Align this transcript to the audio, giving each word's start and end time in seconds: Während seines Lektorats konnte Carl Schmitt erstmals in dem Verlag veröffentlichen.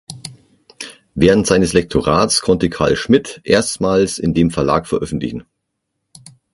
Während 1.13 1.45
seines 1.45 1.73
Lektorats 1.73 2.41
konnte 2.41 2.71
Carl 2.71 2.95
Schmitt 2.95 3.39
erstmals 3.43 4.17
in 4.17 4.33
dem 4.33 4.49
Verlag 4.49 4.87
veröffentlichen. 4.87 5.45